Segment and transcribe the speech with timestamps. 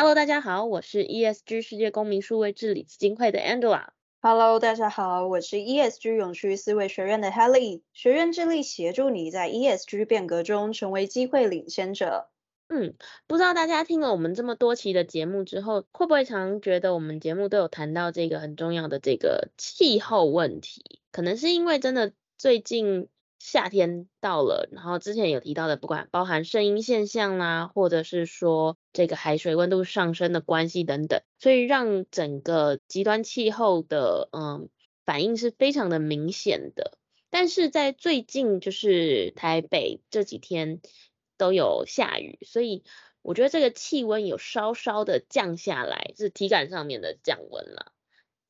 [0.00, 3.88] Hello，大家好，我是 ESG 世界公民数位治理基金会的 Angela。
[4.22, 7.82] Hello，大家好，我是 ESG 永续思维学院的 Helly。
[7.92, 12.28] 学院致力协助你在 ESG 变革中成为机会领先者。
[12.68, 12.94] 嗯，
[13.26, 21.00] 不知道大家听了我们这么多期的节目之后，会不会常觉得我们节目都有谈到这个很重要的这个气候问题？
[21.10, 23.08] 可能是因为真的最近。
[23.38, 34.68] 夏天到了，然后之前有提到的，不管包含圣婴现象啦，或者是说这个海水温度上升的关系等等，所以让整个极端气候的嗯
[35.06, 36.98] 反应是非常的明显的。
[37.30, 40.80] 但是在最近就是台北这几天
[41.36, 42.82] 都有下雨，所以
[43.22, 47.92] 我觉得这个气温有稍稍的降下来，是体感上面的降温了。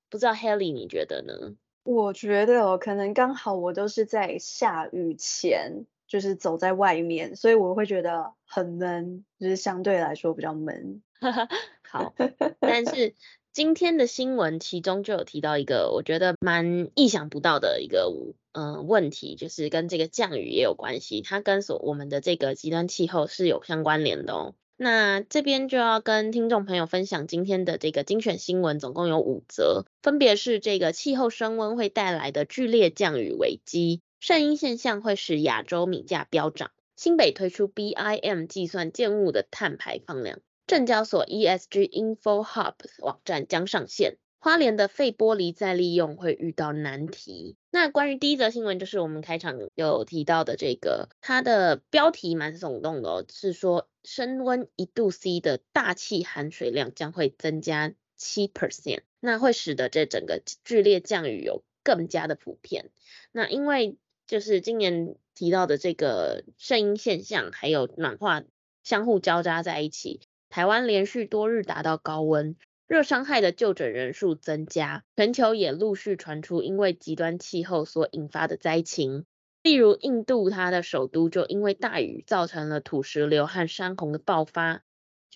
[0.08, 1.56] 不知道 Helly 你觉得呢？
[1.88, 11.02] 我觉得哦，可能刚好我都是在下雨前，就是走在外面，所以我会觉得很闷，就是相对来说比较闷。
[11.80, 12.12] 好，
[12.60, 13.14] 但是
[13.54, 18.12] 今天的新闻其中就有提到一个我觉得蛮意想不到的一个
[18.52, 24.54] 嗯、呃、问题，就是跟这个降雨也有关系，它跟所我们的这个极端气候是有相关联的哦。
[24.80, 44.16] 那这边就要跟听众朋友分享今天的这个精选新闻，总共有五则，分别是这个气候升温会带来的剧烈降雨危机，圣婴现象会使亚洲米价飙涨，新北推出 BIM 计算建物的碳排放量，证交所 ESG Info Hub 网站将上线。
[44.40, 47.56] 花莲的废玻璃再利用会遇到难题。
[47.72, 62.90] 那关于第一则新闻，就是我们开场有提到的这个，它的标题蛮耸动的哦，是说升温一度 C 的大气含水量将会增加七 percent，那会使得这整个剧烈降雨有更加的普遍。
[63.32, 68.44] 那因为就是今年提到的这个圣婴现象，还有暖化
[68.82, 72.56] 相互交叉在一起，台湾连续多日达到高温。
[72.86, 79.26] 热伤害的就诊人数增加，全球也陆续传出因为极端气候所引发的灾情，
[79.68, 84.80] 例如印度，它的首都就因为大雨造成了土石流和山洪的爆发，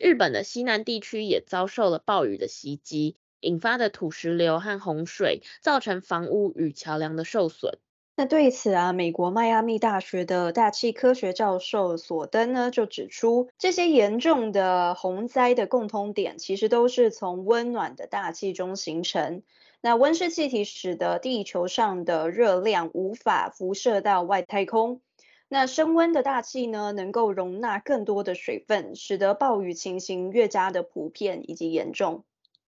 [0.00, 7.78] 日本的西南地区也遭受了暴雨的袭击，引发的土石流和洪水造成房屋与桥梁的受损。
[8.16, 19.42] 那对此啊，美国迈阿密大学的大气科学教授索登呢就指出，这些严重的洪灾的共通点，其实都是从温暖的大气中形成。
[19.84, 25.02] 那温室气体使得地球上的热量无法辐射到外太空，
[25.48, 32.24] 那升温的大气呢，能够容纳更多的水分，使得暴雨情形越加的普遍以及严重。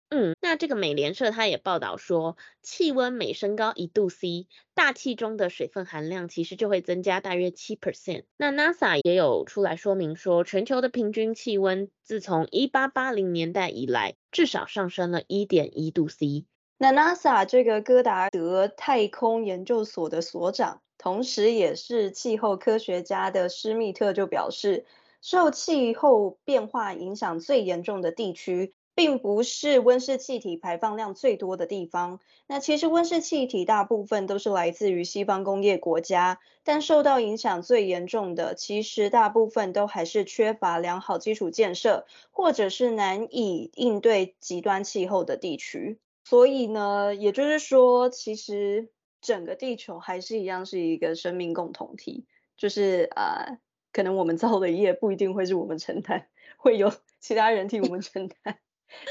[0.09, 8.23] 嗯，那这个美联社它也报道说，气温每升高一度 C，大气中的水分含量其实就会增加大约七 percent。
[8.37, 16.45] 那 NASA 也有出来说明说，全球的平均气温自从一八八零年代以来，至少上升了一点一度 C。
[16.83, 24.85] 那 NASA 这个戈达德太空研究所的所长，同时也是气候科学家的施密特就表示，
[25.21, 32.19] 受气候变化影响最严重的地区，并不是温室气体排放量最多的地方。
[32.47, 45.97] 那其实温室气体大部分都是来自于西方工业国家，但受到影响最严重的，其实大部分都还是缺乏良好基础建设，或者是难以应对极端气候的地区。
[46.23, 48.89] 所以呢，也就是说，其实
[49.21, 52.25] 整个地球还是一样是一个生命共同体，
[52.57, 53.59] 就是呃，
[53.91, 58.57] 可能我们造的业不一定会是我们承担，会有 其他人替我们承担。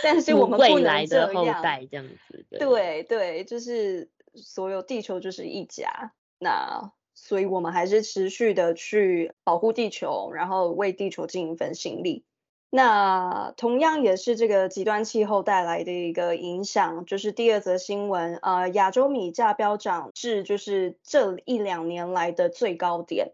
[0.02, 12.24] 但是我们未来的后代这样子，对对，对，就是所有地球就是一家，那所以我们还是持续的去保护地球，然后为地球尽一份心力。
[12.74, 23.32] 那同样也是这个极端气候带来的一个影响，就是第二则新闻，呃，亚洲米价飙涨至就是这一两年来的最高点。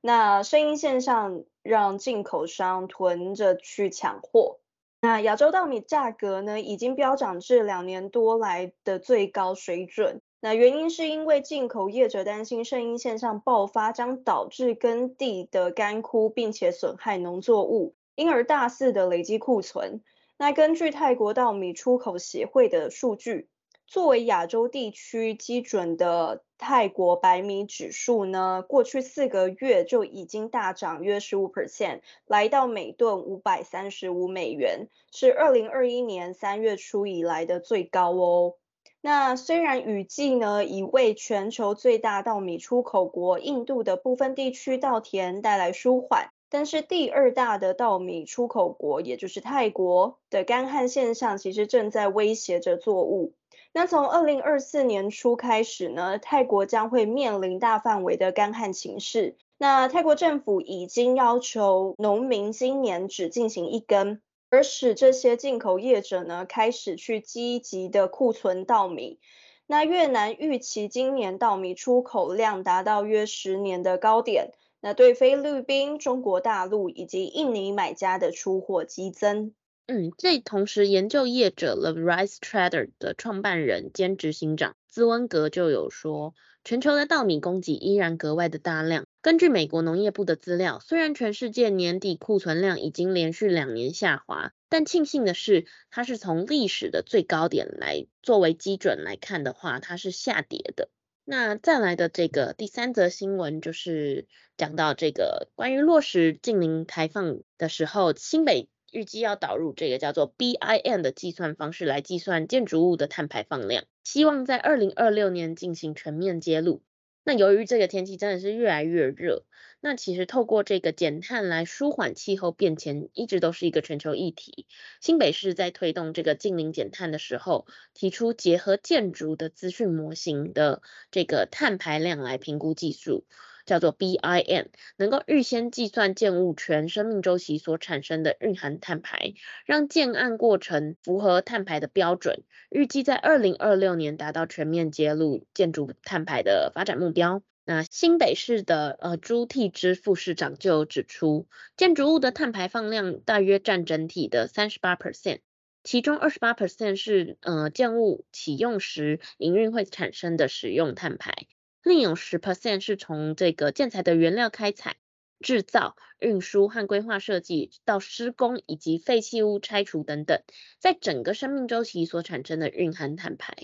[0.00, 4.58] 那声音现象让进口商囤着去抢货。
[5.02, 10.20] 那亚洲稻米价格呢，已经飙涨至两年多来的最高水准。
[10.40, 20.02] 那原因是因为进口业者担心声音现象爆发将导致耕地的干枯，并且损害农作物，因而大肆的累积库存。
[20.36, 23.48] 那根据泰国稻米出口协会的数据，
[23.86, 38.54] 作为亚洲地区基准的泰国白米指数呢，过去四个月就已经大涨约十五 percent，来到每吨五百三十五美元，是二零二一年三月初以来的最高哦。
[39.02, 53.32] 那虽然雨季呢，已为全球最大稻米出口国印度的部分地区稻田带来舒缓，但是第二大的稻米出口国，也就是泰国的干旱现象，其实正在威胁着作物。
[53.72, 59.36] 那从二零二四年初开始呢，泰国将会面临大范围的干旱情势。
[59.56, 64.20] 那泰国政府已经要求农民今年只进行一耕。
[64.52, 69.20] 而使这些进口业者呢，开始去积极的库存稻米。
[69.68, 74.50] 那越南预期今年稻米出口量达到约十年的高点，
[74.80, 79.52] 那对菲律宾、中国大陆以及印尼买家的出货激增。
[79.86, 89.04] 嗯，这同时研究业者 The Rice Trader 的创办人兼执行长兹温格就有说，全球的稻米供给依然格外的大量。
[89.20, 100.88] 根据美国农业部的资料，虽然全世界年底库存量已经连续两年下滑，但庆幸的是，它是从历史的最高点来作为基准来看的话，它是下跌的。
[101.24, 104.26] 那再来的这个第三则新闻就是
[104.56, 116.82] 讲到这个关于落实近零排放的时候，新北预计要导入这个叫做 BIM 的计算方式来计算建筑物的碳排放量，希望在二零二六年进行全面揭露。
[117.22, 119.44] 那由于这个天气真的是越来越热，
[119.82, 124.66] 那其实透过这个减碳来舒缓气候变迁，一直都是一个全球议题。
[125.00, 133.26] 新北市在推动这个近邻减碳的时候，提出结合建筑的资讯模型的这个碳排量来评估技术。
[133.70, 139.34] 叫做 BIM，能够预先计算建物全生命周期所产生的蕴含碳排，
[139.64, 142.42] 让建案过程符合碳排的标准。
[142.68, 147.44] 预计在二零二六年达到全面揭露建筑碳排的发展目标。
[147.64, 151.46] 那新北市的呃朱娣之副市长就指出，
[151.76, 155.38] 建筑物的碳排放量大约占整体的三十八 percent，
[155.84, 161.46] 其中二十八 percent 是呃建物启用时营运会产生的使用碳排。
[161.82, 164.96] 另有十 percent 是从这个建材的原料开采、
[165.40, 170.42] 制造、运输和规划设计到施工以及废弃物拆除等等，
[170.78, 173.54] 在整个生命周期所产生的蕴含碳排。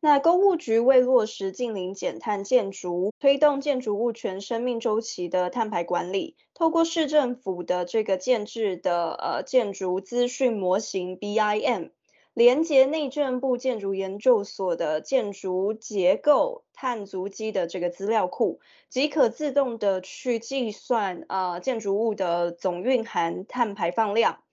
[0.00, 11.90] 那工务局为落实近零减碳建筑，推动建筑物全生命周期的碳排管理，透过市政府的这个建制的呃建筑资讯模型 BIM。
[12.34, 18.60] 连接内政部建筑研究所的建筑结构碳足迹的这个资料库，
[18.90, 24.43] 即可自动的去计算呃建筑物的总蕴含碳排放量。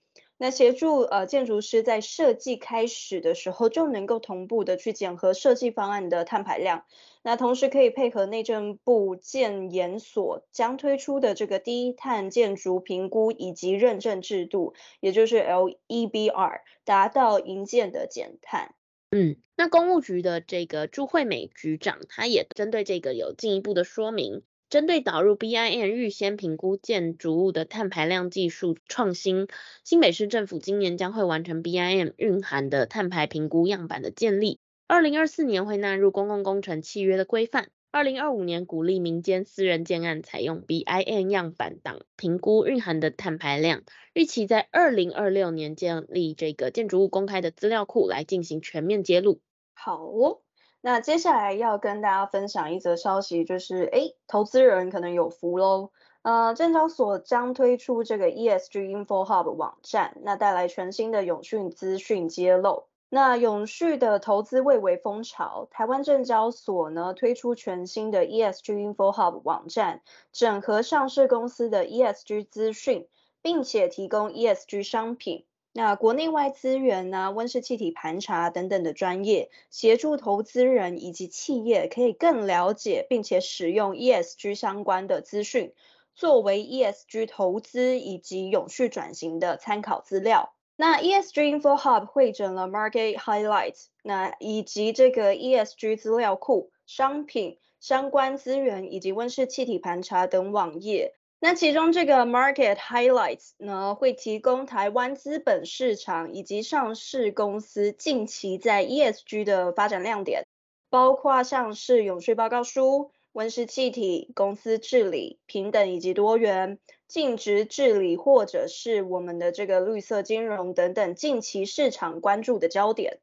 [0.42, 6.84] 那协助呃建筑师在设计开始的时候就能够同步的去检核设计方案的碳排量，
[7.22, 18.74] 那同时可以配合内政部建研所将推出的这个低碳建筑评估以及认证制度，也就是 LEBR，达到营建的减碳。
[19.12, 24.42] 嗯，那公务局的这个朱惠美局长，他也针对这个有进一步的说明。
[24.72, 29.48] 针对导入 BIM 预先评估建筑物的碳排量技术创新，
[29.84, 49.42] 新北市政府今年将会完成 BIM 蕴含的碳排评估样板的建立，二零二四年会纳入公共工程契约的规范，二零二五年鼓励民间私人建案采用 BIM 样板档评估蕴含的碳排量，预期在二零二六年建立这个建筑物公开的资料库来进行全面揭露。
[49.74, 50.41] 好哦。
[50.82, 55.92] 那接下来要跟大家分享一则消息，就是诶，投资人可能有福喽。
[56.24, 62.86] 呃，证交所将推出这个 ESG Info Hub 网站，那带来全新的永续资讯揭露。
[63.10, 73.08] 那永续的投资蔚为风潮，台湾证交所呢推出全新的 ESG Info Hub 网站，整合上市公司的 ESG 资讯，
[73.42, 75.46] 并且提供 ESG 商品。
[75.74, 85.74] 那国内外资源呢、温室气体盘查等等的专业，协助投资人以及企业可以更了解并且使用 ESG 相关的资讯，
[86.14, 90.54] 作为 ESG 投资以及永续转型的参考资料。
[90.76, 101.14] 那 ESG Info Hub 汇整了 Market Highlights，那以及这个 ESG 资料库、商品相关资源以及温室气体盘查等网页。
[101.44, 110.46] 那其中这个 Market Highlights 呢，会提供台湾资本市场以及上市公司近期在 ESG 的发展亮点，
[110.92, 123.18] 包括像是永续报告书、温室气体、公司治理、平等以及多元、尽职治理，或者是我们的这个绿色金融等等近期市场关注的焦点。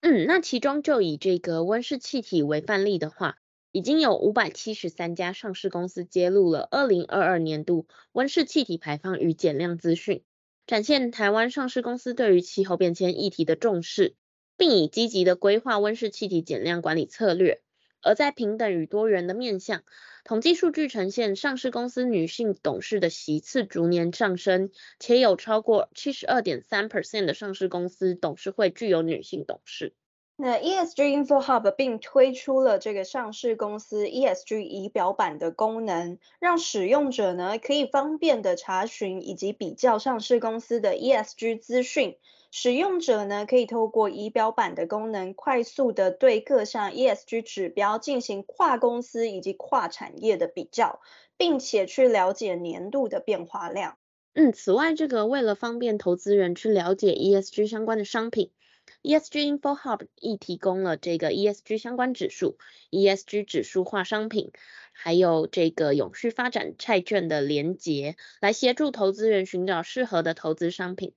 [0.00, 3.38] 嗯，那其中就以这个温室气体为范例的话，
[3.76, 10.24] 已经有五百七十三家上市公司揭露了二零二二年度温室气体排放与减量资讯，
[10.66, 14.14] 展现台湾上市公司对于气候变迁议题的重视，
[14.56, 17.60] 并以积极的规划温室气体减量管理策略。
[18.00, 19.82] 而在平等与多元的面向，
[20.24, 29.92] 统计数据呈现，上市公司女性董事的席次逐年上升，且有超过七十二点三 percent 的上市公司董事会具有女性董事。
[30.38, 42.16] 那 ESG Info Hub 并推出了这个上市公司 ESG 仪表板的功能，让使用者呢可以方便的查询以及比较上市公司的 ESG 资讯。
[42.52, 51.00] 使用者呢，可以透过仪表板的功能，快速的对各项 ESG 指标进行跨公司以及跨产业的比较，
[51.36, 53.96] 并且去了解年度的变化量。
[54.34, 58.50] 嗯，此外，这个为了方便投资人去了解 ESG 相关的商品
[59.02, 62.58] ，ESG Info Hub 亦提供了这个 ESG 相关指数、
[62.90, 64.50] ESG 指数化商品，
[64.92, 71.14] 还有这个永续发展债券的连结，来协助投资人寻找适合的投资商品。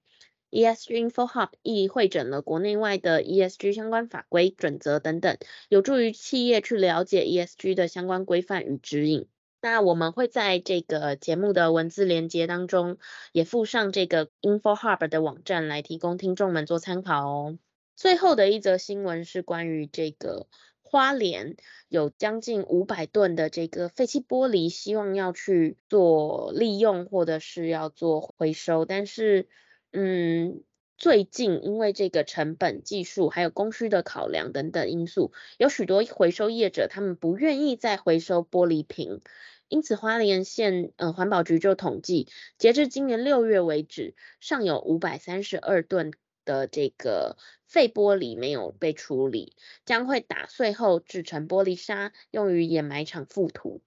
[0.52, 5.38] ESG Info Hub 亦汇整了国内外的 ESG 相关法规准则等等，
[5.70, 9.28] 有助于企业去了解 ESG 的相关规范与指引。
[9.62, 12.98] 那我们会在这个节目的文字连接当中，
[13.32, 17.58] 也附上这个 Info Hub 的网站来提供听众们做参考哦。
[17.96, 20.48] 最后的一则新闻是关于这个
[20.82, 29.48] 花莲有将近五百吨的这个废弃玻璃，希望要去做利用或者是要做回收，但是。
[29.92, 30.62] 嗯，
[31.00, 39.22] 最近因为这个成本、技术还有供需的考量等等因素，有许多回收业者他们不愿意再回收玻璃瓶，
[39.70, 42.28] 因此花莲县呃环保局就统计，
[42.58, 46.12] 截至今年六月为止，尚有五百三十二吨
[46.44, 53.82] 的这个废玻璃没有被处理，将会打碎后制成玻璃沙，用于掩埋场覆土。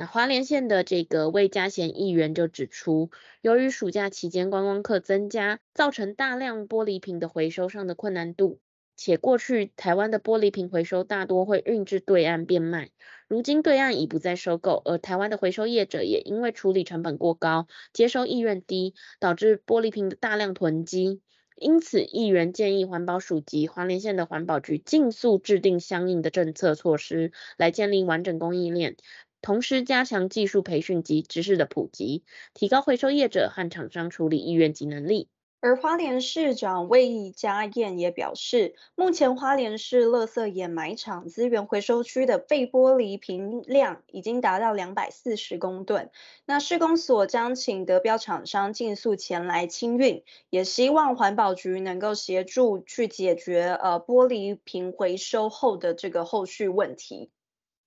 [0.00, 3.10] 那花莲县的这个魏家贤议员就指出，
[3.42, 8.60] 由于暑假期间观光客增加，造成大量玻璃瓶的回收上的困难度，
[8.96, 12.88] 且过去台湾的玻璃瓶回收大多会运至对岸变卖，
[13.28, 21.20] 如今对岸已不再收购，而台湾的回收业者也因为处理成本过高，接收意愿低，导致玻璃瓶的大量囤积。
[21.56, 28.96] 因此，议员建议环保署及花莲县的环保局尽速制定相应的政策措施，来建立完整供应链。
[29.42, 35.28] 同时加强技术培训及知识的普及，提高回收业者和厂商处理意愿及能力。
[35.62, 46.10] 而花莲市长魏家燕也表示，目前花莲市垃圾掩埋场资源回收区的废玻璃瓶量已经达到两百四十公吨。
[46.46, 57.30] 那市公所将请得标厂商尽速前来清运，也希望环保局能够协助去解决呃玻璃瓶回收后的这个后续问题。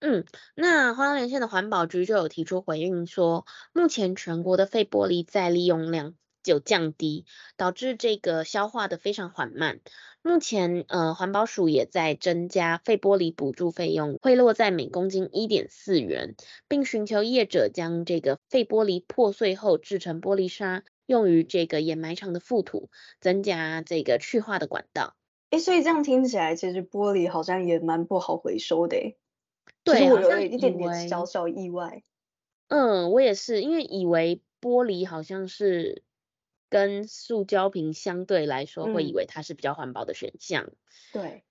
[0.06, 9.80] 嗯，那花莲县的环保局就有提出回应说，目前全国的废玻璃再利用量就降低，导致这个消化的非常缓慢。
[10.22, 16.36] 目前呃环保署也在增加废玻璃补助费用，会落在每公斤一点四元，
[16.68, 22.90] 并寻求业者将这个废玻璃破碎后制成玻璃沙，用于这个掩埋场的覆土，
[23.22, 25.16] 增加这个去化的管道。
[25.52, 29.16] 诶，所以这样听起来，其实玻璃好像也蛮不好回收的。
[29.84, 32.04] 对，我有一点点小小意外。
[32.68, 36.04] 嗯，我也是，因为以为玻璃好像是
[36.70, 40.64] 跟塑胶瓶相对来说，会以为它是比较环保的选项。
[40.64, 40.76] 嗯。
[41.12, 41.44] 对。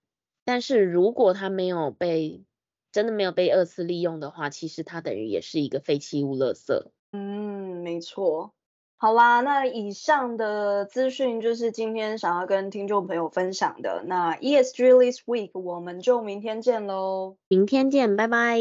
[0.45, 2.45] 但是如果它没有被
[2.91, 6.91] 真的没有被二次利用的话，其实它等于也是一个废弃物垃圾。
[7.13, 8.55] 嗯，没错。
[9.03, 14.05] 好啦，那以上的资讯就是今天想要跟听众朋友分享的。
[14.07, 17.37] 那 ESG This Week，我们就明天见喽。
[17.49, 18.61] 明天见，拜拜，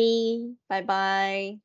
[0.65, 1.59] 拜拜。